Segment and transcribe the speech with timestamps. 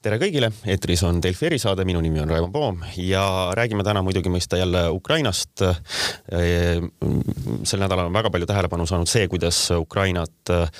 [0.00, 3.22] tere kõigile, eetris on Delfi erisaade, minu nimi on Raivo Poom ja
[3.56, 5.60] räägime täna muidugi mõista jälle Ukrainast.
[7.64, 10.70] sel nädalal on väga palju tähelepanu saanud see, kuidas Ukrainat äh,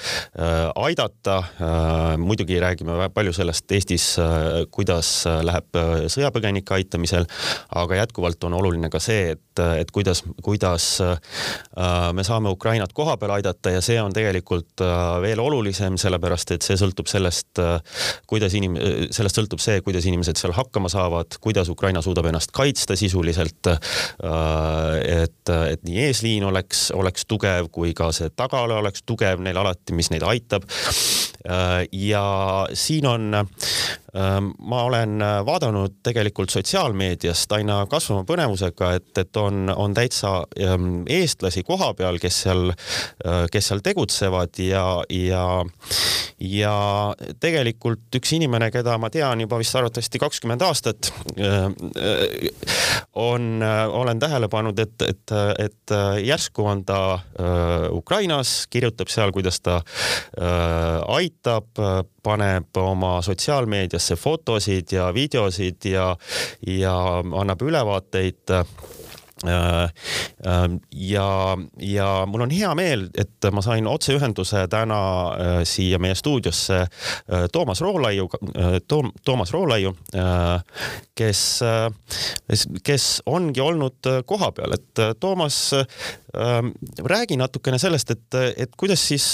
[0.74, 1.36] aidata.
[1.36, 5.76] Äh, muidugi räägime palju sellest Eestis, äh, kuidas läheb
[6.08, 7.28] sõjapõgenike aitamisel,
[7.76, 10.88] aga jätkuvalt on oluline ka see, et, et kuidas, kuidas
[12.16, 14.80] me saame Ukrainat kohapeal aidata ja see on tegelikult
[15.20, 17.60] veel olulisem, sellepärast et see sõltub sellest,
[18.30, 18.78] kuidas inim-,
[19.10, 23.70] sellest sõltub see, kuidas inimesed seal hakkama saavad, kuidas Ukraina suudab ennast kaitsta sisuliselt.
[23.70, 29.58] Äh, et, et nii eesliin oleks, oleks tugev kui ka see tagala oleks tugev neil
[29.60, 30.66] alati, mis neid aitab.
[31.46, 32.24] Äh, ja
[32.74, 33.30] siin on,
[34.58, 41.62] ma olen vaadanud tegelikult sotsiaalmeediast aina kasvava põnevusega, et, et on, on täitsa ähm, eestlasi
[41.66, 45.44] koha peal, kes seal, äh, kes seal tegutsevad ja, ja,
[46.40, 46.74] ja
[47.42, 51.68] tegelikult üks inimene, keda ma tean juba vist arvatavasti kakskümmend aastat, äh,
[53.20, 57.00] on, olen tähele pannud, et, et, et järsku on ta
[57.92, 59.80] Ukrainas, kirjutab seal, kuidas ta
[61.10, 61.80] aitab,
[62.22, 63.16] paneb oma
[64.00, 66.16] sotsiaalmeediasse fotosid ja videosid ja,
[66.66, 66.94] ja
[67.40, 68.50] annab ülevaateid
[69.44, 75.00] ja, ja mul on hea meel, et ma sain otseühenduse täna
[75.32, 78.28] äh, siia meie stuudiosse äh, Toomas Roolaiu,
[78.88, 79.94] Toom-, Toomas Roolaiu,
[81.14, 81.40] kes,
[82.84, 86.72] kes ongi olnud kohapeal, et Toomas, ähm,
[87.04, 89.26] räägi natukene sellest, et, et kuidas siis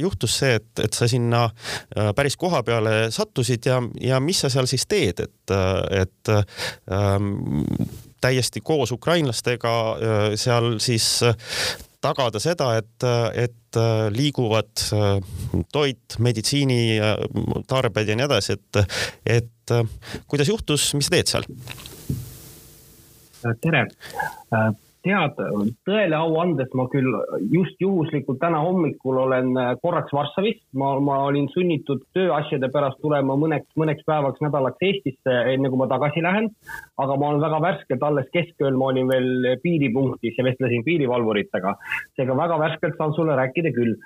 [0.00, 1.46] juhtus see, et, et sa sinna
[2.16, 5.56] päris koha peale sattusid ja, ja mis sa seal siis teed, et,
[6.02, 6.34] et
[6.92, 7.38] ähm,
[8.24, 11.36] täiesti koos ukrainlastega äh, seal siis äh,
[12.04, 13.06] tagada seda, et,
[13.40, 14.72] et äh, liiguvad
[15.72, 18.98] toit, meditsiinitarbed ja nii edasi, et,
[19.40, 19.74] et
[20.28, 21.48] kuidas juhtus, mis sa teed seal?
[23.60, 23.86] tere,
[25.04, 25.38] tead,
[25.86, 27.10] tõele au andes ma küll
[27.52, 33.36] just juhuslikult täna hommikul olen äh, korraks Varssavis, ma, ma olin sunnitud tööasjade pärast tulema
[33.40, 36.50] mõneks, mõneks päevaks nädalaks Eestisse, enne kui ma tagasi lähen.
[36.98, 41.74] aga ma olen väga värskelt, alles keskööl ma olin veel piiripunktis ja vestlesin piirivalvuritega.
[42.16, 43.96] seega väga värskelt saan sulle rääkida küll.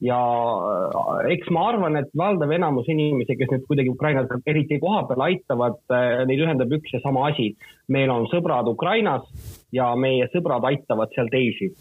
[0.00, 5.04] ja äh, eks ma arvan, et valdav enamus inimesi, kes nüüd kuidagi Ukrainat eriti koha
[5.08, 7.52] peal aitavad, äh, neid ühendab üks ja sama asi.
[7.88, 9.26] Meil on sõbrad Ukrainas
[9.74, 11.72] ja meie sõbrad aitavad seal teisi.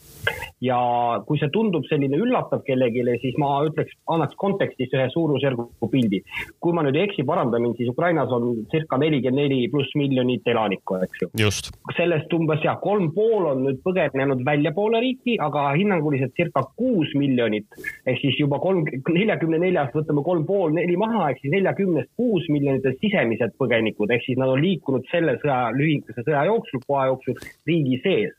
[0.62, 0.78] ja
[1.28, 6.24] kui see tundub selline üllatav kellelegi, siis ma ütleks, annaks kontekstis ühe suurusjärgu pildi.
[6.60, 10.48] kui ma nüüd ei eksi, paranda mind, siis Ukrainas on circa nelikümmend neli pluss miljonit
[10.48, 11.30] elanikku, eks ju.
[11.98, 17.68] sellest umbes jah, kolm pool on nüüd põgenenud väljapoole riiki, aga hinnanguliselt circa kuus miljonit
[18.08, 22.48] ehk siis juba kolm, neljakümne neljast võtame kolm pool, neli maha, ehk siis neljakümnest kuus
[22.52, 27.06] miljonit on sisemised põgenikud, ehk siis nad on liikunud selle sõja, lühikese sõja jooksul, poe
[27.12, 28.36] jooksul riigi sees.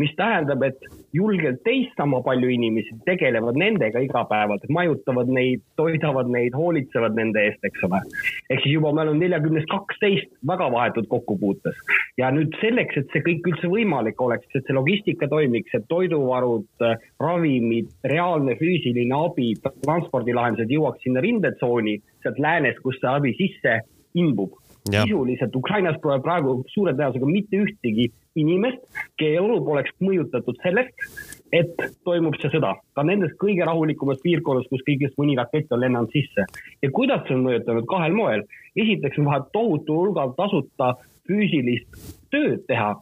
[0.00, 0.78] mis tähendab, et
[1.12, 7.60] julgelt teist sama palju inimesi tegelevad nendega igapäevalt, majutavad neid, toidavad neid, hoolitsevad nende eest,
[7.68, 8.00] eks ole.
[8.48, 11.76] ehk siis juba me oleme neljakümnest kaksteist väga vahetult kokkupuutes
[12.16, 16.86] ja nüüd selleks, et see kõik üldse võimalik oleks, et see logistika toimiks, et toiduvarud,
[17.20, 19.52] ravimid, reaalne füüsiline abi,
[19.84, 23.82] transpordilahendused jõuaks sinna rindetsooni sealt läänest, kus see abi sisse
[24.16, 24.59] imbub
[24.92, 28.82] sisuliselt Ukrainas pole praegu suure tõenäosusega mitte ühtegi inimest,
[29.18, 31.08] kelle elu poleks mõjutatud sellest,
[31.52, 31.74] et
[32.06, 32.76] toimub see sõda.
[32.94, 36.46] ka nendes kõige rahulikumas piirkonnas, kus kõigest mõni rakett on lennanud sisse.
[36.82, 38.42] ja kuidas see on mõjutanud kahel moel.
[38.76, 40.94] esiteks on vaja tohutu hulgal tasuta
[41.26, 42.92] füüsilist tööd teha,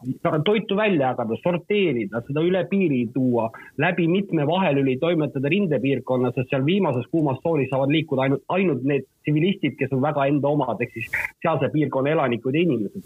[0.46, 3.48] toitu välja jagada, sorteerida, seda üle piiri tuua,
[3.80, 9.06] läbi mitme vahelüli toimetada rindepiirkonnas, sest seal viimases kuumas tsoonis saavad liikuda ainult, ainult need
[9.28, 11.10] tsivilistid, kes on väga enda omad, ehk siis
[11.44, 13.04] sealse piirkonna elanikud ja inimesed.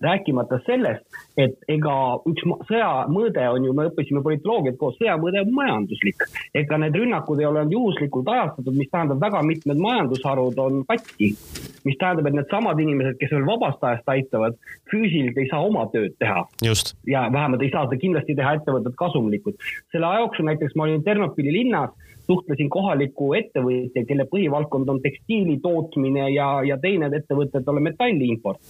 [0.00, 1.04] rääkimata sellest,
[1.36, 1.94] et ega
[2.28, 6.24] üks sõja mõõde on ju, me õppisime politoloogiat koos, sõja mõõde on majanduslik.
[6.54, 11.34] ega need rünnakud ei ole olnud juhuslikult ajastatud, mis tähendab, väga mitmed majandusharud on katki.
[11.84, 14.56] mis tähendab, et needsamad inimesed, kes veel vabast ajast aitavad,
[14.90, 16.44] füüsiliselt ei saa oma tööd teha.
[17.06, 19.56] ja vähemalt ei saa seda kindlasti teha ettevõtted kasumlikult.
[19.92, 21.90] selle aja jooksul näiteks ma olin Ternopili linnas
[22.30, 28.60] suhtlesin kohaliku ettevõtja, kelle põhivaldkond on tekstiili tootmine ja, ja teine ettevõte on metalli import.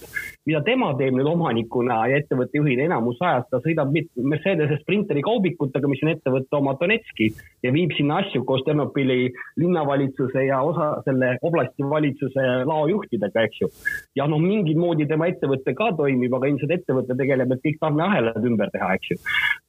[0.45, 3.93] mida tema teeb nüüd omanikuna ja ettevõtte juhina enamus ajast, ta sõidab
[4.33, 7.29] Mercedese Sprinteri kaubikutega, mis on ettevõtte oma Donetski
[7.63, 9.29] ja viib sinna asju koos Ternopili
[9.61, 13.69] linnavalitsuse ja osa selle oblasti valitsuse laojuhtidega, eks ju.
[14.17, 17.79] ja noh, mingit moodi tema ettevõte ka toimib teenib, aga ilmselt ettevõte tegeleb, et kõik
[17.81, 19.17] tarneahelad ümber teha, eks ju.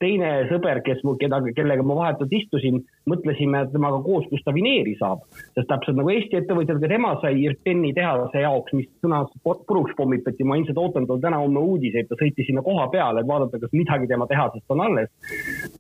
[0.03, 5.23] teine sõber, kes keda, kellega ma vahetult istusin, mõtlesime temaga koos, kus ta vineeri saab,
[5.55, 10.45] sest täpselt nagu Eesti ettevõtjad, ka tema sai Irteni tehase jaoks, mis sõnas puruks pommitati,
[10.45, 14.11] ma ilmselt ootan tal täna-homme uudiseid, ta sõitis sinna koha peale, et vaadata, kas midagi
[14.11, 15.11] tema tehasest on alles.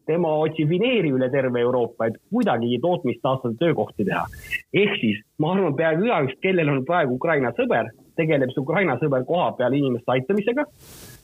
[0.06, 4.24] tema otsib vineeri üle terve Euroopa, et kuidagi tootmist taastada, töökohti teha.
[4.74, 9.24] ehk siis ma arvan, peaaegu igaüks, kellel on praegu Ukraina sõber, tegeleb see Ukraina sõber
[9.28, 10.66] koha peal inimeste aitamisega.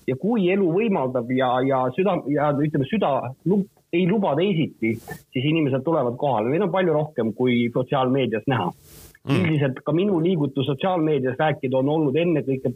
[0.08, 3.10] ja kui elu võimaldab ja, ja süda ja ütleme, süda
[3.44, 4.94] lub, ei luba teisiti,
[5.32, 8.70] siis inimesed tulevad kohale, neid on palju rohkem kui sotsiaalmeedias näha.
[9.28, 9.44] Mm..
[9.44, 12.70] üldiselt ka minu liigutus sotsiaalmeedias rääkida on olnud ennekõike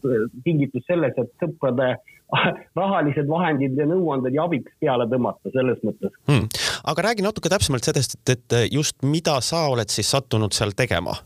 [0.45, 1.95] tingitud selles, et sõprade
[2.81, 6.63] rahalised vahendid ja nõuanded ja abiks peale tõmmata selles mõttes mm..
[6.93, 11.17] aga räägi natuke täpsemalt sellest, et, et just mida sa oled siis sattunud seal tegema.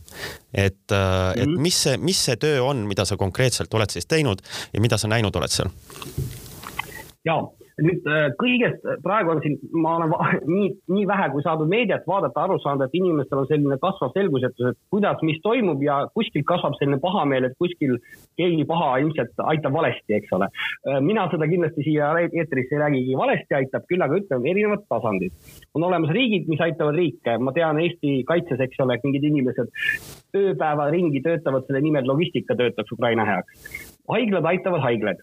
[0.53, 1.43] et -hmm.
[1.43, 4.43] et mis see, mis see töö on, mida sa konkreetselt oled siis teinud
[4.73, 5.71] ja mida sa näinud oled seal?
[7.25, 7.43] jaa
[7.85, 10.13] nüüd äh, kõigest, praegu on siin, ma olen
[10.57, 14.71] nii, nii vähe kui saadud meediat vaadata, aru saanud, et inimestel on selline kasvav selgusetus,
[14.73, 17.99] et kuidas, mis toimub ja kuskil kasvab selline pahameel, et kuskil
[18.41, 20.49] keegi paha ilmselt aitab valesti, eks ole.
[20.89, 25.35] Äh, mina seda kindlasti siia eetrisse ei räägigi, valesti aitab, küll aga ütlen, erinevad tasandid.
[25.77, 29.69] on olemas riigid, mis aitavad riike, ma tean Eesti kaitses, eks ole, mingid inimesed
[30.37, 33.93] ööpäeva ringi töötavad selle nimel, logistika töötaks Ukraina heaks.
[34.09, 35.21] haiglad aitavad haiglaid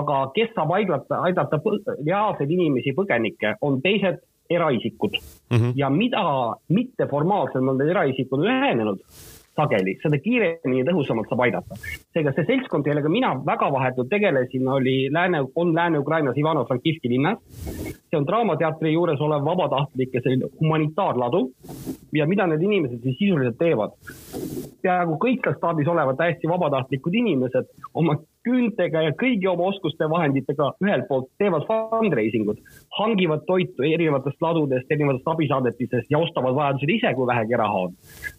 [0.00, 1.60] aga kes saab aidata, aidata
[2.06, 5.56] reaalseid inimesi, põgenikke, on teised eraisikud mm.
[5.56, 5.72] -hmm.
[5.76, 6.24] ja mida
[6.68, 9.00] mitteformaalselt on need eraisikud ühenenud
[9.54, 11.76] sageli, seda kiiremini ja tõhusamalt saab aidata.
[12.14, 17.38] seega see seltskond, kellega mina väga vahetult tegelesin, oli Lääne, on Lääne-Ukrainas Ivano-Frankivski linnas.
[18.10, 21.50] see on Draamateatri juures olev vabatahtlike selline humanitaarladu
[22.12, 23.90] ja mida need inimesed siis sisuliselt teevad?
[24.82, 31.06] peaaegu kõik staabis olevad täiesti vabatahtlikud inimesed oma küüntega ja kõigi oma oskuste vahenditega ühelt
[31.08, 32.60] poolt teevad fundraising ut,
[32.98, 37.96] hangivad toitu erinevatest ladudest, erinevatest abisaadetistest ja ostavad vajadusel ise, kui vähegi raha on.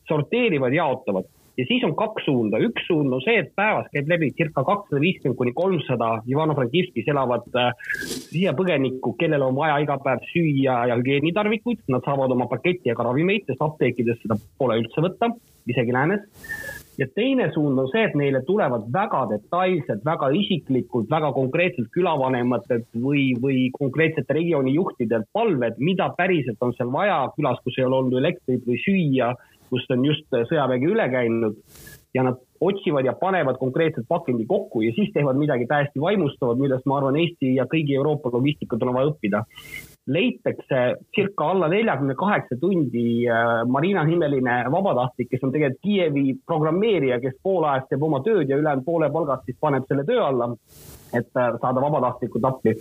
[0.09, 1.27] sorteerivad, jaotavad.
[1.55, 4.99] Ja siis on kaks suunda, üks suund on see, et päevas käib läbi circa kakssada
[4.99, 7.69] viiskümmend kuni kolmsada Ivano-Frankivskis elavat äh,
[8.03, 13.07] sisepõgenikku, kellel on vaja iga päev süüa ja hügieenitarvikuid, nad saavad oma paketi ja ka
[13.07, 15.31] ravimeid, sest apteekides seda pole üldse võtta,
[15.71, 16.27] isegi läänes
[16.97, 22.87] ja teine suund on see, et neile tulevad väga detailsed, väga isiklikult, väga konkreetselt külavanematelt
[23.01, 27.99] või, või konkreetsete regiooni juhtidelt palved, mida päriselt on seal vaja külas, kus ei ole
[27.99, 29.33] olnud elektrit või süüa,
[29.69, 31.59] kust on just sõjavägi üle käinud.
[32.15, 36.87] Ja nad otsivad ja panevad konkreetselt pakendi kokku ja siis teevad midagi täiesti vaimustavat, millest
[36.87, 39.43] ma arvan, Eesti ja kõigi Euroopa logistikud on vaja õppida
[40.07, 40.81] leitakse
[41.15, 47.37] circa alla neljakümne kaheksa tundi äh, Marina nimeline vabatahtlik, kes on tegelikult Kiievi programmeerija, kes
[47.43, 50.51] pool ajast teeb oma tööd ja ülejäänud poole palgast siis paneb selle töö alla,
[51.13, 52.75] et äh, saada vabatahtlikud appi.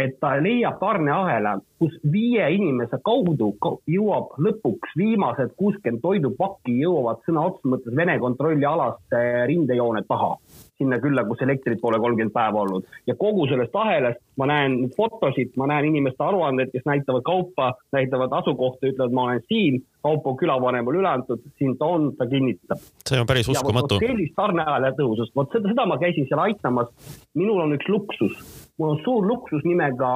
[0.00, 3.50] et ta leiab tarneahela, kus viie inimese kaudu
[3.84, 10.38] jõuab lõpuks viimased kuuskümmend toidupakki jõuavad sõna otseses mõttes Vene kontrollialasse rindejoone taha
[10.80, 12.88] sinna külla, kus elektrit pole kolmkümmend päeva olnud.
[13.06, 18.32] ja kogu sellest ahelast ma näen fotosid, ma näen inimeste aruandeid, kes näitavad kaupa, näitavad
[18.40, 22.80] asukohta, ütlevad, ma olen siin, kaup on külavanemale üle antud, siin ta on, ta kinnitab.
[23.08, 24.00] see on päris uskumatu.
[24.02, 26.88] sellist tarneahela tõhusust, vot seda, seda ma käisin seal aitamas.
[27.34, 28.38] minul on üks luksus,
[28.78, 30.14] mul on suur luksus nimega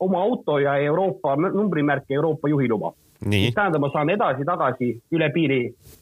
[0.00, 2.92] oma auto ja Euroopa numbrimärk ja Euroopa juhiluba
[3.28, 5.60] mis tähendab, ma saan edasi-tagasi üle piiri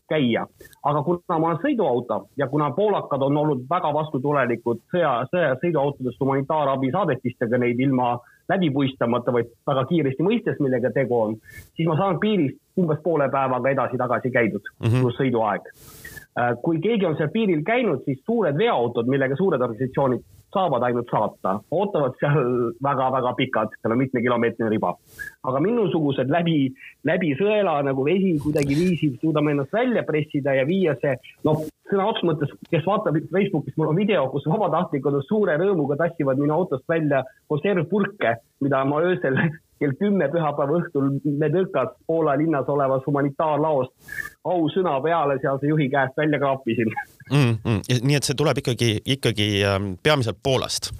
[0.09, 0.47] käia.
[0.83, 6.21] aga kuna ma olen sõiduauto ja kuna poolakad on olnud väga vastutulelikud sõja, sõja, sõiduautodest
[6.21, 11.37] humanitaarabi saadetistega neid ilma läbi puistamata, vaid väga kiiresti mõistes, millega tegu on,
[11.77, 15.00] siis ma saan piirist umbes poole päevaga edasi-tagasi käidud mm -hmm.
[15.00, 15.71] pluss sõiduaeg.
[16.41, 21.11] Äh, kui keegi on seal piiril käinud, siis suured veoautod, millega suured organisatsioonid saavad ainult
[21.12, 24.95] saata, ootavad seal väga-väga pikalt, seal on mitmekilomeetrine riba.
[25.49, 26.73] aga minusugused läbi,
[27.04, 31.14] läbi sõela nagu vesi kuidagiviisi suudame ennast välja pressida ja viia see,
[31.49, 36.38] noh, sõna otseses mõttes, kes vaatab Facebookis, mul on video, kus vabatahtlikud suure rõõmuga tassivad
[36.40, 39.38] minu autost välja konservpurke, mida ma öösel
[39.80, 41.09] kell kümme pühapäeva õhtul
[41.40, 44.12] Medõkas Poola linnas olevas humanitaarlaost
[44.45, 46.92] ausõna peale sealse juhi käest välja kraapisin
[47.31, 47.57] mm.
[47.65, 48.03] -hmm.
[48.03, 50.93] nii et see tuleb ikkagi, ikkagi ähm, peamiselt Poolast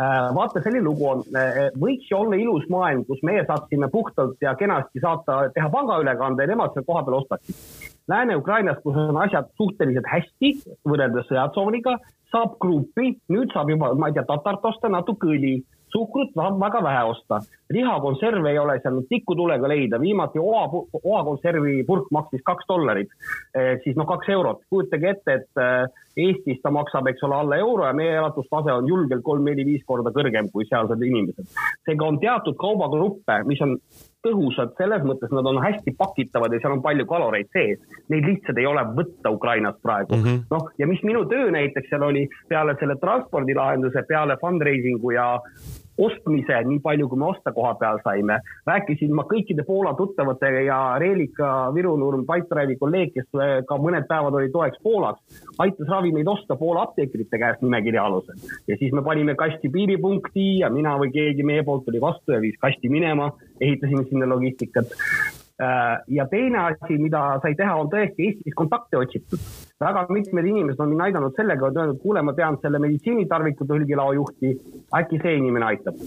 [0.00, 4.36] äh, vaata, selline lugu on, äh, võiks ju olla ilus maailm, kus meie saaksime puhtalt
[4.40, 7.56] ja kenasti saata, teha pangaülekande ja nemad seal kohapeal ostaksid.
[8.08, 10.52] Lääne-Ukrainas, kus on asjad suhteliselt hästi
[10.86, 11.96] võrreldes sõjatsooniga,
[12.30, 15.56] saab gruppi, nüüd saab juba, ma ei tea, tatart osta natuke õli,
[15.92, 17.40] suhkrut väga vähe osta,
[17.72, 20.66] lihakonserve ei ole seal tikutulega leida, viimati oa,
[21.02, 23.08] oakonservi purk maksis kaks dollarit
[23.54, 24.62] eh,, siis noh, kaks eurot.
[24.70, 28.86] kujutage ette, et eh, Eestis ta maksab, eks ole, alla euro ja meie elatustase on
[28.88, 31.50] julgelt kolm-neli-viis korda kõrgem kui sealsed inimesed.
[31.84, 33.76] seega on teatud kaubagruppe, mis on
[34.26, 37.80] tõhusad selles mõttes, nad on hästi pakitavad ja seal on palju kaloreid sees.
[38.12, 40.44] Neid lihtsalt ei ole võtta Ukrainast praegu mm -hmm..
[40.50, 45.26] noh, ja mis minu töö näiteks seal oli peale selle transpordilahenduse, peale fundraising'u ja
[45.98, 48.38] ostmise, nii palju kui me osta koha peal saime.
[48.66, 53.28] rääkisin ma kõikide Poola tuttavatega ja Reelika Viru-Nurm Pipedrive'i kolleeg, kes
[53.68, 55.18] ka mõned päevad oli toeks Poolas,
[55.58, 58.36] aitas ravimeid osta Poola apteekrite käest nimekirja alusel.
[58.68, 62.40] ja siis me panime kasti piiripunkti ja mina või keegi meie poolt oli vastu ja
[62.40, 65.45] viis kasti minema, ehitasime sinna logistikat Äh,
[66.08, 69.40] ja teine asi, mida sai teha, on tõesti Eestis kontakte otsitud.
[69.80, 74.12] väga mitmed inimesed on mind aidanud sellega, et öelnud, kuule, ma tean selle meditsiinitarvikute hulgilao
[74.16, 74.52] juhti,
[74.96, 75.98] äkki see inimene aitab.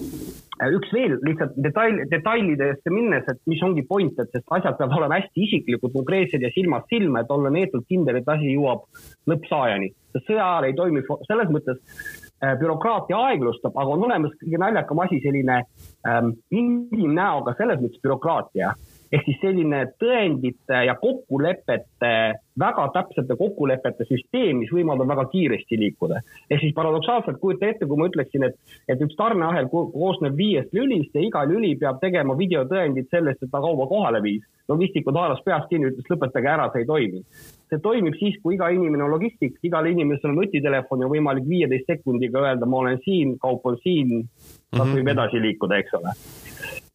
[0.59, 4.97] Äh, üks veel lihtsalt detail, detailidesse minnes, et mis ongi point, et sest asjad peavad
[4.99, 8.85] olema hästi isiklikud, konkreetsed ja silmast silma, et olla neetult kindel, et asi jõuab
[9.29, 9.93] lõppsaajani.
[10.19, 15.21] sõja ajal ei toimi selles mõttes äh, bürokraatia aeglustab, aga on olemas kõige naljakam asi,
[15.25, 15.61] selline
[16.09, 18.73] ähm, inimnäoga selles mõttes bürokraatia
[19.13, 22.13] ehk siis selline tõendite ja kokkulepete,
[22.59, 26.21] väga täpsete kokkulepete süsteem, mis võimaldab väga kiiresti liikuda.
[26.49, 31.15] ehk siis paradoksaalselt kujuta ette, kui ma ütleksin, et, et üks tarneahel koosneb viiest lülist
[31.15, 34.43] ja iga lüli peab tegema videotõendit sellest, et ta kauba kohale viis.
[34.69, 37.23] logistikud haaras peast kinni, ütles lõpetage ära, see ei toimi.
[37.69, 41.89] see toimib siis, kui iga inimene on logistik, igal inimesel on nutitelefon ja võimalik viieteist
[41.89, 44.27] sekundiga öelda, ma olen siin, kaup on siin,
[44.69, 45.13] tas võib mhm.
[45.17, 46.13] edasi liikuda, eks ole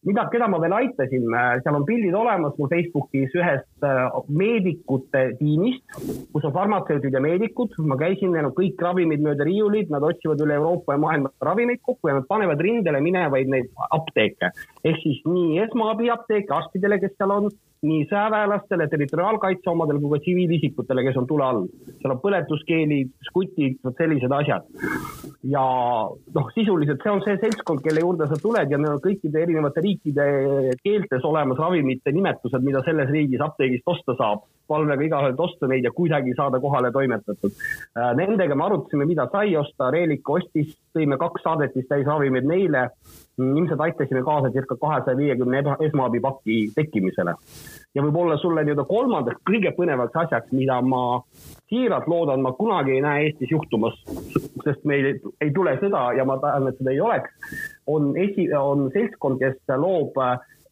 [0.05, 1.25] mida, keda ma veel aitasin,
[1.63, 5.83] seal on pildid olemas mul Facebookis ühest äh, meedikute tiimist,
[6.33, 7.73] kus on farmatseudid ja meedikud.
[7.89, 11.81] ma käisin, neil on kõik ravimid mööda riiulid, nad otsivad üle Euroopa ja maailma ravimeid
[11.85, 14.51] kokku ja nad panevad rindele minevaid neid apteeke.
[14.85, 17.49] ehk siis nii esmaabiapteeke arstidele, kes seal on,
[17.85, 21.67] nii sõjaväelastele, territoriaalkaitse omadele kui ka tsiviilisikutele, kes on tule all.
[22.01, 24.67] seal on põletuskeelid, skutid, vot sellised asjad.
[25.55, 25.63] ja
[26.37, 29.83] noh, sisuliselt see on see seltskond, kelle juurde sa tuled ja neil on kõikide erinevate
[29.85, 30.27] riikide
[30.81, 34.45] keeltes olemas ravimite nimetused, mida selles riigis apteegist osta saab.
[34.67, 37.53] Palvega igaühelt osta neid ja kuidagi saada kohale toimetatud.
[37.97, 42.89] Äh, nendega me arutasime, mida sai osta, Reelik ostis, tõime kaks saadetist täis ravimeid neile
[43.39, 47.33] ilmselt aitasime kaasa circa kahesaja viiekümne esmaabipaki tekkimisele.
[47.95, 51.21] ja võib-olla sulle nii-öelda kolmandaks kõige põnevaks asjaks, mida ma
[51.69, 53.95] siiralt loodan, ma kunagi ei näe Eestis juhtumas,
[54.63, 57.31] sest meil ei tule sõda ja ma tahan, et seda ei oleks,
[57.87, 60.19] on esi, on seltskond, kes loob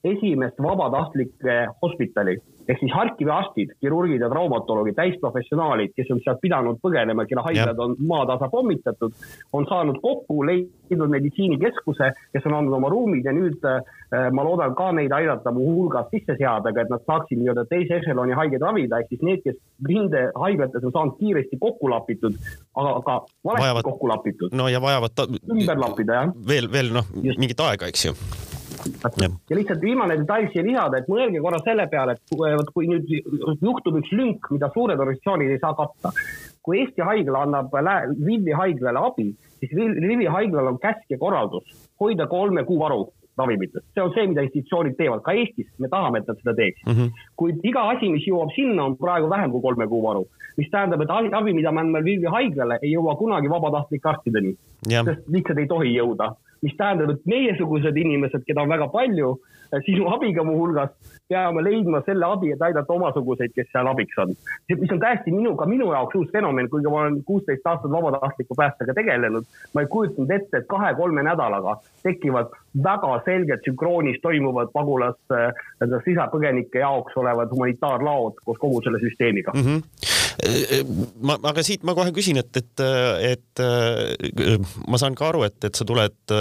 [0.04, 6.80] esimest vabatahtlike hospitali ehk siis Harkivi arstid, kirurgid ja traumatoloogid, täisprofessionaalid, kes on sealt pidanud
[6.84, 9.16] põgenema, kelle haiglad on maatasa pommitatud,
[9.54, 13.82] on saanud kokku, leidnud meditsiinikeskuse, kes on andnud oma ruumid ja nüüd äh,
[14.36, 18.64] ma loodan ka neid aidata muuhulgas sisse seada, et nad saaksid nii-öelda teise ešeloni haigeid
[18.64, 22.40] ravida, ehk siis need, kes rindehaiglates on saanud kiiresti kokku lapitud,
[22.76, 24.56] aga, aga valesti vajavad, kokku lapitud.
[24.56, 25.28] no ja vajavad ta...
[25.44, 26.34] ümber lappida, jah.
[26.48, 28.18] veel, veel noh, mingit aega, eks ju
[29.22, 29.30] ja.
[29.50, 33.64] ja lihtsalt viimane detail siia lisada, et mõelge korra selle peale, et kui, kui nüüd
[33.64, 36.14] juhtub üks lünk, mida suured organisatsioonid ei saa katta.
[36.64, 39.26] kui Eesti Haigla annab Lvivi haiglale abi,
[39.60, 41.68] siis Lvivi haiglal on käsk ja korraldus
[42.00, 46.22] hoida kolme kuu varu ravimitest, see on see, mida institutsioonid teevad, ka Eestis me tahame,
[46.22, 46.98] et nad seda teeksid mm.
[46.98, 47.28] -hmm.
[47.36, 51.02] kuid iga asi, mis jõuab sinna, on praegu vähem kui kolme kuu varu, mis tähendab,
[51.02, 54.56] et abi, mida me anname Lvivi haiglale, ei jõua kunagi vabatahtlike arstideni,
[54.88, 59.34] sest lihtsalt ei tohi jõuda mis tähendab, et meiesugused inimesed, keda on väga palju,
[59.74, 60.94] äh, sinu abiga muuhulgas,
[61.30, 64.34] peame leidma selle abi, et aidata omasuguseid, kes seal abiks on.
[64.70, 68.58] mis on täiesti minu, ka minu jaoks uus fenomen, kuigi ma olen kuusteist aastat vabatahtliku
[68.60, 75.20] päästega tegelenud, ma ei kujutanud ette, et kahe-kolme nädalaga tekivad väga selged sünkroonis toimuvad pagulas
[75.32, 75.52] äh,
[76.08, 79.70] sisepõgenike jaoks olevad humanitaarlaod koos kogu selle süsteemiga mm.
[79.70, 80.13] -hmm
[81.22, 82.86] ma, aga siit ma kohe küsin, et, et,
[83.34, 83.64] et
[84.88, 86.36] ma saan ka aru, et, et sa tuled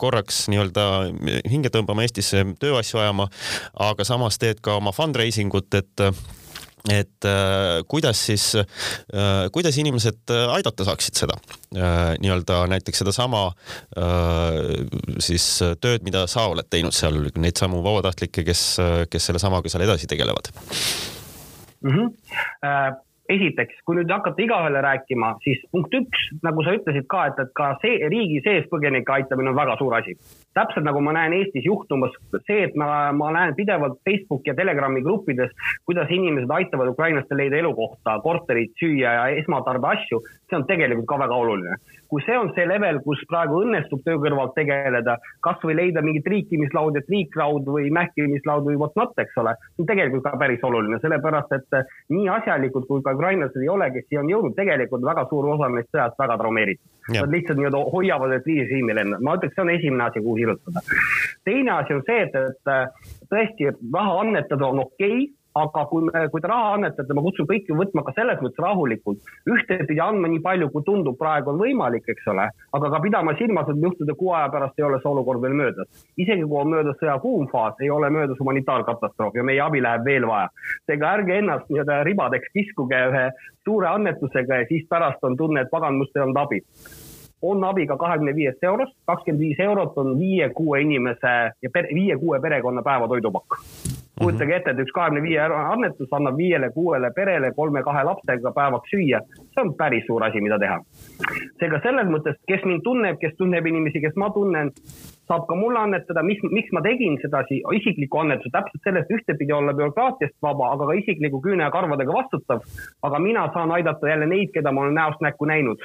[0.00, 0.88] korraks nii-öelda
[1.48, 3.28] hinge tõmbama Eestisse tööasju ajama,
[3.88, 6.08] aga samas teed ka oma fundraising ut, et
[6.86, 11.36] et äh, kuidas siis äh,, kuidas inimesed aidata saaksid seda
[11.76, 14.84] äh, nii-öelda näiteks sedasama äh,
[15.22, 15.48] siis
[15.82, 18.62] tööd, mida sa oled teinud seal, neid samu vabatahtlikke, kes,
[19.10, 20.52] kes sellesamaga seal edasi tegelevad
[21.82, 21.90] mm?
[21.90, 23.04] -hmm.
[23.28, 27.50] Esiteks, kui nüüd hakata igaühele rääkima, siis punkt üks, nagu sa ütlesid ka, et, et
[27.58, 30.16] ka see riigi sees põgenike aitamine on väga suur asi.
[30.56, 32.16] täpselt nagu ma näen Eestis juhtumas
[32.46, 35.52] see, et ma, ma näen pidevalt Facebooki ja Telegrami gruppides,
[35.84, 41.42] kuidas inimesed aitavad ukrainlastel leida elukohta, korterit, süüa ja esmatarbeasju, see on tegelikult ka väga
[41.44, 41.78] oluline
[42.08, 46.96] kui see on see level, kus praegu õnnestub töö kõrvalt tegeleda, kasvõi leida mingit riikimislaud
[46.96, 51.00] ja triikraud või mähkimislaud või what not, eks ole, see on tegelikult ka päris oluline,
[51.02, 51.80] sellepärast et
[52.14, 55.70] nii asjalikud kui ka ukrainlased ei ole, kes siia on jõudnud, tegelikult väga suur osa
[55.74, 56.94] neist sõjast väga traumeeritud.
[57.08, 60.36] Nad lihtsalt nii-öelda hoiavad, et viis riimi lennab, ma ütleks, see on esimene asi, kuhu
[60.36, 60.82] sirutada.
[61.48, 66.24] teine asi on see, et, et tõesti raha annetada on okei okay, aga kui me,
[66.32, 69.32] kui te raha annetate, ma kutsun kõiki võtma ka selles mõttes rahulikult.
[69.50, 72.48] ühtepidi andma nii palju, kui tundub praegu on võimalik, eks ole,
[72.78, 76.06] aga ka pidama silmas, et juhtude kuu aja pärast ei ole see olukord veel möödas.
[76.16, 80.04] isegi kui on möödas sõja kuum faas, ei ole möödas humanitaarkatastroof ja meie abi läheb
[80.04, 80.48] veel vaja.
[80.86, 83.26] seega ärge ennast nii-öelda ribadeks kiskuge ühe
[83.64, 86.62] suure annetusega ja siis pärast on tunne, et pagan, must ei olnud abi
[87.42, 92.82] on abi ka kahekümne viiest eurost, kakskümmend viis eurot on viie-kuue inimese ja viie-kuue perekonna
[92.82, 93.62] päevatoidupakk
[94.22, 99.20] kujutage ette, et üks kahekümne viie annetus annab viiele-kuuele perele kolme-kahe lapsega päevaks süüa.
[99.54, 100.78] see on päris suur asi, mida teha.
[101.60, 104.72] seega selles mõttes, kes mind tunneb, kes tunneb inimesi, kes ma tunnen,
[105.28, 109.74] saab ka mulle annetada, mis, miks ma tegin sedasi isikliku annetuse, täpselt sellest ühtepidi olla
[109.76, 112.64] bürokraatiast vaba, aga ka isikliku küüne ja karvadega vastutav.
[113.02, 115.84] aga mina saan aidata jälle neid, keda ma olen näost näkku näinud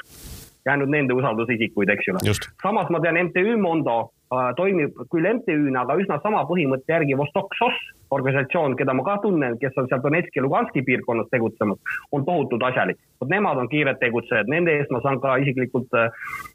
[0.66, 2.34] jäänud nende usaldusisikuid, eks ju.
[2.64, 4.14] samas ma tean MTÜ Mondo
[4.58, 7.80] toimib küll MTÜ-na, aga üsna sama põhimõtte järgi Vostok SOS
[8.14, 11.80] organisatsioon, keda ma ka tunnen, kes on seal Donetski ja Luganski piirkonnas tegutsenud,
[12.12, 13.00] on tohutult asjalik.
[13.22, 16.12] vot nemad on kiired tegutsejad, nende eest ma saan ka isiklikult äh,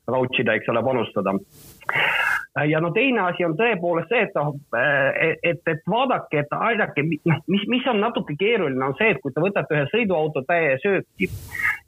[0.06, 1.35] vouch ida, eks ole, panustada
[2.68, 4.54] ja no teine asi on tõepoolest see, et noh,
[5.47, 9.35] et, et vaadake, et aidake, noh, mis, mis on natuke keeruline, on see, et kui
[9.35, 11.30] te võtate ühe sõiduauto täie sööki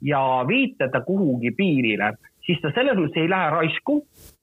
[0.07, 2.13] ja viite ta kuhugi piirile,
[2.45, 3.97] siis ta selles mõttes ei lähe raisku,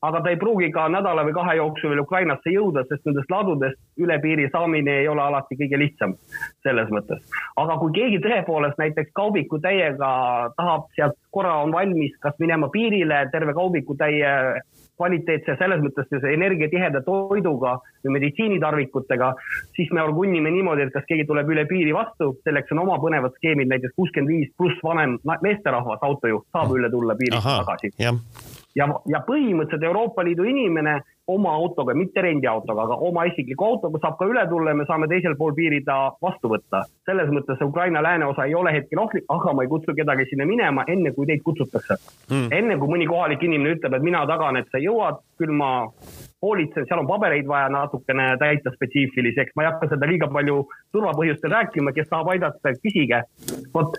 [0.07, 3.81] aga ta ei pruugi ka nädala või kahe jooksul veel Ukrainasse jõuda, sest nendest ladudest
[4.03, 6.15] üle piiri saamine ei ole alati kõige lihtsam
[6.67, 7.23] selles mõttes.
[7.57, 10.11] aga kui keegi tõepoolest näiteks kaubiku täiega
[10.57, 14.35] tahab sealt korra on valmis kas minema piirile terve kaubiku täie
[14.99, 19.33] kvaliteetse, selles mõttes energiatiheda toiduga või meditsiinitarvikutega,
[19.77, 23.37] siis me orgunnime niimoodi, et kas keegi tuleb üle piiri vastu, selleks on oma põnevad
[23.39, 27.93] skeemid, näiteks kuuskümmend viis pluss vanem meesterahvas, autojuht saab üle tulla piirist tagasi.
[27.99, 30.99] ja, ja põhimõtteliselt Euroopa Liidu inimene
[31.29, 35.09] oma autoga, mitte rendiautoga, aga oma isikliku autoga saab ka üle tulla ja me saame
[35.11, 36.85] teisel pool piiri ta vastu võtta.
[37.09, 40.85] selles mõttes Ukraina lääneosa ei ole hetkel ohtlik, aga ma ei kutsu kedagi sinna minema,
[40.89, 41.99] enne kui teid kutsutakse
[42.31, 42.49] mm..
[42.61, 45.73] enne kui mõni kohalik inimene ütleb, et mina tagan, et sa jõuad, küll ma
[46.43, 50.61] hoolitsen, seal on pabereid vaja natukene täita spetsiifiliseks, ma ei hakka seda liiga palju
[50.95, 53.21] turvapõhjustel rääkima, kes tahab aidata, küsige.
[53.75, 53.99] vot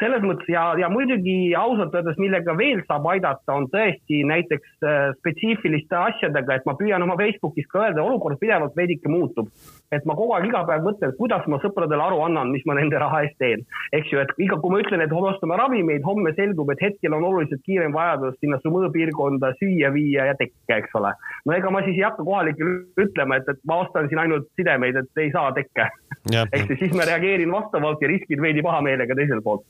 [0.00, 5.10] selles mõttes ja, ja muidugi ausalt öeldes, millega veel saab aidata, on tõesti näiteks äh,
[5.20, 9.50] spetsiifiliste asjadega, et ma püüan oma Facebookis ka öelda, olukord pidevalt veidike muutub
[9.94, 12.98] et ma kogu aeg iga päev mõtlen, kuidas ma sõpradele aru annan, mis ma nende
[13.00, 13.64] raha eest teen.
[13.96, 17.14] eks ju, et iga, kui ma ütlen, et homme ostame ravimeid, homme selgub, et hetkel
[17.16, 21.12] on oluliselt kiirem vajadus sinna Sumõ piirkonda süüa viia ja tekke, eks ole.
[21.46, 24.98] no ega ma siis ei hakka kohalikele ütlema, et, et ma ostan siin ainult sidemeid,
[25.00, 25.88] et ei saa tekke.
[26.32, 29.66] ehk siis, siis ma reageerin vastavalt ja riskid veidi pahameelega teiselt poolt.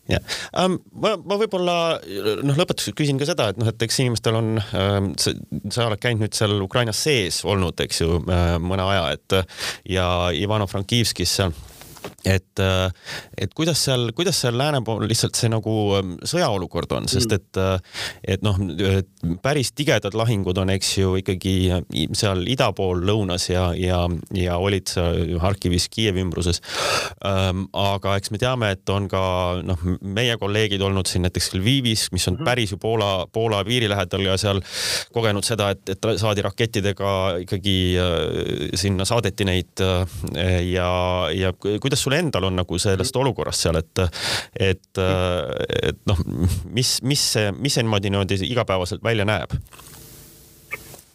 [0.54, 1.76] Um, ma, ma võib-olla
[2.46, 6.24] noh, lõpetuseks küsin ka seda, et noh, et eks inimestel on ähm,, sa oled käinud
[6.24, 9.37] nüüd seal Ukrainas sees olnud, eks ju äh,, mõne aja, et
[9.88, 11.55] ja Ivano-Frankivskis seal
[12.24, 12.90] et, äh,
[13.38, 17.40] et kuidas seal, kuidas seal lääne pool lihtsalt see nagu ähm, sõjaolukord on, sest mm.
[17.40, 18.04] et, äh,
[18.36, 18.58] et noh,
[19.44, 21.54] päris tigedad lahingud on, eks ju, ikkagi
[22.16, 24.00] seal ida pool, lõunas ja, ja,
[24.36, 26.62] ja olid seal Harkivis, Kiievi ümbruses.
[27.26, 29.24] Ähm, aga eks me teame, et on ka
[29.64, 32.48] noh, meie kolleegid olnud siin näiteks Lvivis, mis on -hmm.
[32.48, 34.62] päris ju Poola, Poola piiri lähedal ja seal
[35.12, 37.12] kogenud seda, et, et saadi rakettidega
[37.44, 39.80] ikkagi äh, sinna saadeti neid
[40.64, 40.90] ja,
[41.34, 44.04] ja kuidas sul sul endal on nagu sellest olukorrast seal, et,
[44.54, 45.02] et,
[45.83, 46.20] et noh,
[46.74, 47.24] mis, mis
[47.64, 49.57] mis see niimoodi niimoodi igapäevaselt välja näeb?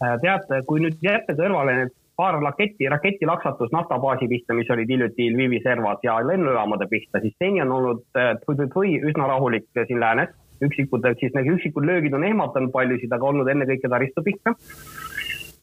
[0.00, 5.30] Äh, teate, kui nüüd jätta kõrvale need paar raketi, raketilaksatus naftabaasi pihta, mis olid hiljuti
[5.32, 8.02] Lvivi servas ja lennujaamade pihta, siis seni on olnud
[8.76, 10.36] või äh, üsna rahulik siin läänes.
[10.60, 14.52] üksikud, siis need üksikud löögid on ehmatanud paljusid, aga olnud ennekõike taristu pihta.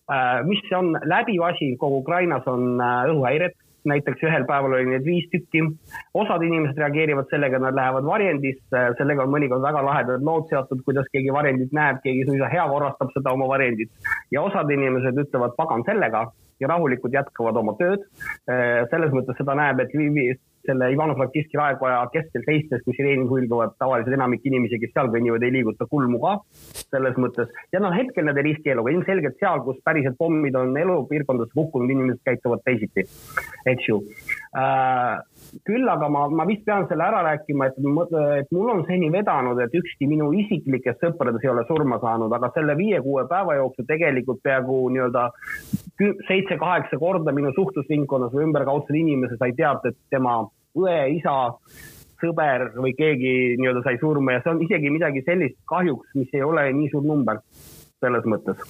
[0.09, 3.53] Äh, mis on läbiv asi kogu Ukrainas, on õhuhäired
[3.85, 5.61] näiteks ühel päeval oli neid viis tükki.
[6.13, 11.07] osad inimesed reageerivad sellega, nad lähevad varjendisse, sellega on mõnikord väga lahedad lood seotud, kuidas
[11.13, 13.91] keegi varjendit näeb, keegi suisa hea korrastab seda oma varjendit.
[14.31, 16.27] ja osad inimesed ütlevad pagan sellega
[16.59, 18.05] ja rahulikult jätkavad oma tööd.
[18.91, 19.93] selles mõttes seda näeb, et
[20.65, 25.55] selle Ivano-Frankivski raekoja keskel seistes, kui sireenid hulguvad, tavaliselt enamik inimesi, kes seal kõnnivad, ei
[25.59, 26.35] liiguta kulmu ka
[26.87, 27.51] selles mõttes.
[27.75, 31.91] ja noh, hetkel nad ei riski eluga, ilmselgelt seal, kus päriselt pommid on elupiirkondadesse kukkunud,
[31.93, 33.05] inimesed käituvad teisiti,
[33.67, 34.01] eks ju
[34.57, 35.17] Äh,
[35.67, 37.75] küll aga ma, ma vist pean selle ära rääkima, et,
[38.39, 42.49] et mul on seni vedanud, et ükski minu isiklikest sõpradest ei ole surma saanud, aga
[42.55, 45.27] selle viie-kuue päeva jooksul tegelikult peaaegu nii-öelda
[45.97, 50.39] seitse-kaheksa korda minu suhtlusringkonnas või ümberkaudsel inimesel sai teada, et tema
[50.77, 51.37] õe, isa,
[52.21, 56.45] sõber või keegi nii-öelda sai surma ja see on isegi midagi sellist kahjuks, mis ei
[56.45, 57.41] ole nii suur number
[58.01, 58.61] selles mõttes.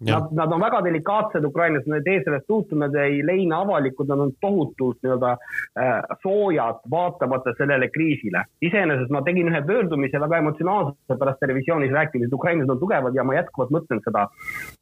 [0.00, 4.08] Nad, nad on väga delikaatsed Ukrainas, nad ei tee sellest suhtu, nad ei leina avalikult,
[4.08, 8.44] nad on tohutult nii-öelda äh, soojad, vaatamata sellele kriisile.
[8.60, 13.24] iseenesest ma tegin ühe pöördumise väga emotsionaalselt pärast televisioonis rääkides, et ukrainlased on tugevad ja
[13.24, 14.26] ma jätkuvalt mõtlen seda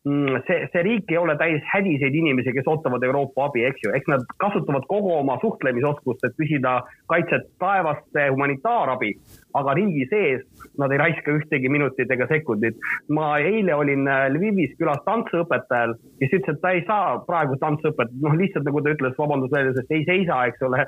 [0.08, 0.42] mm,.
[0.48, 4.10] see, see riik ei ole täis hädiseid inimesi, kes ootavad Euroopa abi, eks ju, eks
[4.10, 9.14] nad kasutavad kogu oma suhtlemisoskust, et küsida kaitset taevaste humanitaarabi
[9.60, 10.42] aga riigi sees
[10.80, 12.78] nad ei raiska ühtegi minutit ega sekundit.
[13.08, 18.18] ma eile olin äh, Lvivis külas tantsuõpetajal, kes ütles, et ta ei saa praegu tantsuõpetajat,
[18.24, 20.84] noh, lihtsalt nagu ta ütles, vabandust väljas, et ei seisa, eks ole,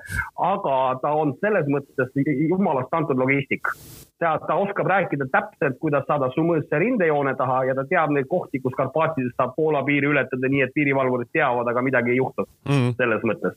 [0.51, 2.13] aga ta on selles mõttes
[2.51, 3.73] jumalast antud logistik
[4.19, 8.61] ta, ta oskab rääkida täpselt, kuidas saada Sumõõsse rindejoone taha ja ta teab neid kohti,
[8.65, 12.73] kus Karpaatides saab Poola piiri ületada nii, et piirivalvurid teavad, aga midagi ei juhtu mm
[12.73, 12.97] -hmm.
[12.97, 13.55] selles mõttes.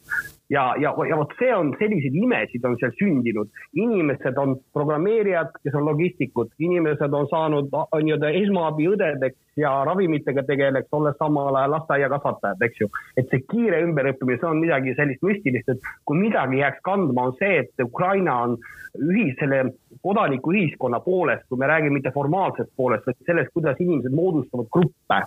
[0.50, 3.50] ja, ja, ja vot see on, selliseid imesid on seal sündinud.
[3.74, 11.18] inimesed on programmeerijad, kes on logistikud, inimesed on saanud nii-öelda esmaabiõdedeks ja ravimitega tegeleks, olles
[11.20, 12.90] samal ajal lasteaiakasvatajad, eks ju.
[13.18, 17.38] et see kiire ümberõppimine, see on midagi sellist müstilist, et kui midagi jääks kandma, on
[17.40, 18.58] see, et Ukraina on
[18.98, 19.64] ühis, selle
[20.06, 25.24] kodanikuühiskonna poolest, kui me räägime mitte formaalsest poolest, vaid sellest, kuidas inimesed moodustavad gruppe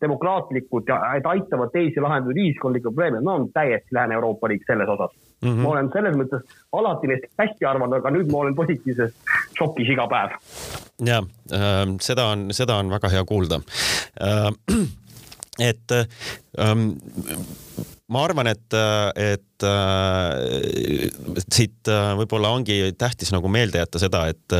[0.00, 5.10] demokraatlikud ja et aitavad teisi lahendada ühiskondlikke probleeme, no on täiesti Lääne-Euroopa riik selles osas
[5.42, 5.48] mm.
[5.48, 5.62] -hmm.
[5.62, 9.14] ma olen selles mõttes alati neist hästi arvanud, aga nüüd ma olen positiivses
[9.58, 10.36] šokis iga päev.
[11.04, 11.18] ja
[11.52, 13.60] äh, seda on, seda on väga hea kuulda
[14.20, 14.50] äh,
[15.60, 15.96] et
[16.58, 16.94] ähm,
[18.10, 18.74] ma arvan, et,
[19.14, 21.10] et äh,
[21.46, 24.56] siit äh, võib-olla ongi tähtis nagu meelde jätta seda, et,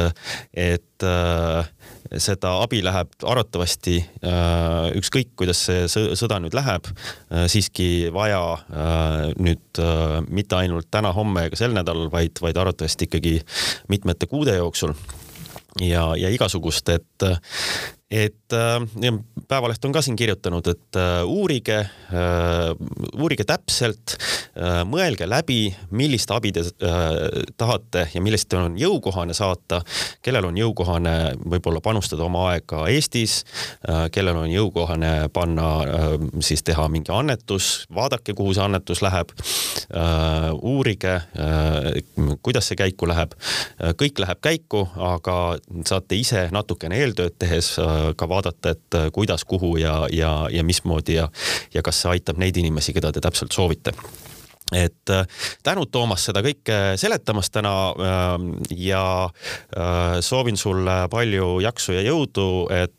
[0.54, 1.70] et äh,
[2.22, 9.30] seda abi läheb arvatavasti äh, ükskõik, kuidas see sõda nüüd läheb äh,, siiski vaja äh,
[9.38, 9.82] nüüd
[10.30, 13.38] mitte ainult täna-homme ega sel nädalal, vaid, vaid arvatavasti ikkagi
[13.90, 14.94] mitmete kuude jooksul.
[15.80, 17.24] Ja, ja igasugust, et,
[18.10, 19.12] et äh,
[19.48, 24.16] Päevaleht on ka siin kirjutanud, et äh, uurige, äh, uurige täpselt,
[24.90, 26.62] mõelge läbi, millist abi te
[27.58, 29.80] tahate ja millist on jõukohane saata,
[30.22, 33.40] kellel on jõukohane võib-olla panustada oma aega Eestis,
[34.12, 35.68] kellel on jõukohane panna,
[36.44, 39.32] siis teha mingi annetus, vaadake, kuhu see annetus läheb.
[40.60, 41.14] uurige,
[42.42, 43.32] kuidas see käiku läheb.
[44.02, 45.38] kõik läheb käiku, aga
[45.86, 47.78] saate ise natukene eeltööd tehes
[48.16, 51.28] ka vaadata, et äh, kuidas, kuhu ja, ja, ja mismoodi ja,
[51.74, 53.94] ja kas see aitab neid inimesi, keda te täpselt soovite
[54.76, 55.26] et äh,
[55.66, 62.68] tänud, Toomas, seda kõike seletamast täna ähm, ja äh, soovin sulle palju jaksu ja jõudu,
[62.74, 62.94] et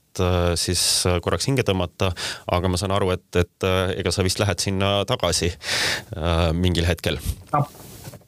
[0.60, 0.82] siis
[1.24, 2.10] korraks hinge tõmmata,
[2.52, 5.48] aga ma saan aru, et, et ega sa vist lähed sinna tagasi
[6.52, 7.16] mingil hetkel.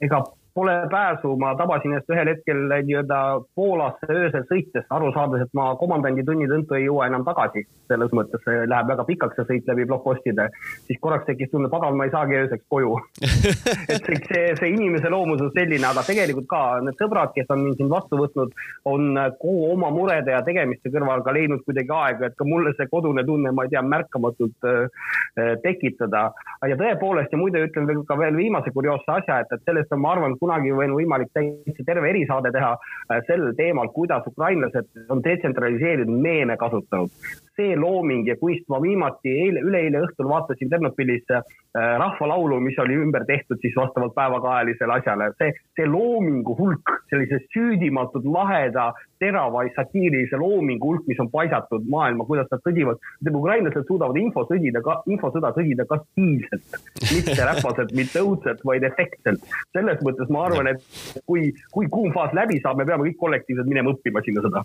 [0.00, 0.22] ega
[0.54, 3.18] pole pääsu, ma tabasin ennast ühel hetkel nii-öelda
[3.58, 7.64] Poolasse öösel sõites, aru saades, et ma komandandi tunni tõttu ei jõua enam tagasi.
[7.88, 10.48] selles mõttes see läheb väga pikaks, see sõit läbi blokkpostide.
[10.86, 12.94] siis korraks tekkis tunne, pagan, ma ei saagi ööseks koju
[13.92, 17.64] et see, see, see inimese loomus on selline, aga tegelikult ka need sõbrad, kes on
[17.64, 22.30] mind siin vastu võtnud, on kogu oma murede ja tegemiste kõrval ka leidnud kuidagi aega,
[22.30, 26.30] et ka mulle see kodune tunne, ma ei tea, märkamatult äh, tekitada.
[26.64, 30.14] ja tõepoolest ja muide ütlen ka veel viimase kurioosse asja, et, et sellest on, ma
[30.14, 36.22] arvan, kunagi on võimalik täitsa terve erisaade teha äh, sel teemal, kuidas ukrainlased on detsentraliseeritud
[36.28, 37.10] meeme kasutanud
[37.56, 41.42] see looming ja kunst, ma viimati eile, üleeile õhtul vaatasin Ternopilis äh,
[41.74, 45.30] rahvalaulu, mis oli ümber tehtud siis vastavalt päevakajalisele asjale.
[45.38, 48.90] see, see loomingu hulk, sellise süüdimatud, laheda,
[49.22, 53.00] terava satiirilise loomingu hulk, mis on paisatud maailma, kuidas nad sõdivad.
[53.30, 59.42] ukrainlased suudavad infosõdida, infosõda sõdida ka stiilselt, mitte räpaselt, mitte õudselt, vaid efektselt.
[59.72, 60.82] selles mõttes ma arvan, et
[61.26, 64.64] kui, kui kuum faas läbi saab, me peame kõik kollektiivselt minema õppima sinna seda.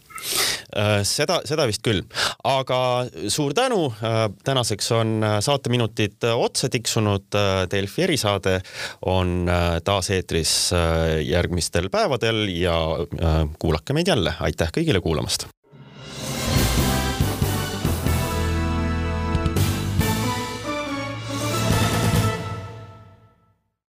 [0.77, 2.03] Äh, seda, seda vist küll,
[2.45, 2.79] aga
[3.32, 3.88] suur tänu.
[4.05, 7.25] Äh, tänaseks on äh, saateminutid otsa tiksunud.
[7.71, 8.60] Delfi erisaade
[9.10, 9.49] on
[9.86, 10.53] taas eetris
[11.25, 12.75] järgmistel päevadel ja
[13.60, 14.34] kuulake meid jälle.
[14.39, 15.49] aitäh kõigile kuulamast